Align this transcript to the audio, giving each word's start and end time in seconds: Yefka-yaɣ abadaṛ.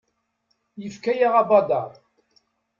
Yefka-yaɣ 0.81 1.33
abadaṛ. 1.41 1.91